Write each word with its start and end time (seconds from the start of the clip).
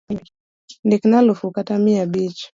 Ndikna 0.83 1.19
alufu 1.19 1.51
kata 1.51 1.77
mia 1.77 2.03
abich. 2.03 2.49